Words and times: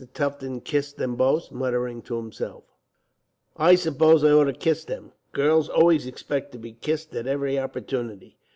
Tufton 0.15 0.61
kissed 0.61 0.97
them 0.97 1.15
both, 1.15 1.51
muttering 1.51 2.01
to 2.01 2.15
himself: 2.15 2.63
"I 3.55 3.75
suppose 3.75 4.23
I 4.23 4.31
ought 4.31 4.45
to 4.45 4.53
kiss 4.53 4.83
them. 4.83 5.11
Girls 5.31 5.69
always 5.69 6.07
expect 6.07 6.51
to 6.53 6.57
be 6.57 6.73
kissed 6.73 7.13
at 7.15 7.27
every 7.27 7.59
opportunity. 7.59 8.39